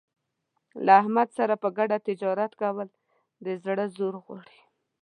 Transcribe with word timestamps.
له 0.85 0.91
احمد 1.01 1.27
سره 1.37 1.53
په 1.63 1.67
ګډه 1.77 1.97
تجارت 2.07 2.51
کول 2.61 2.87
د 3.45 3.47
زړه 3.63 3.85
زور 3.97 4.15
غواړي. 4.23 4.59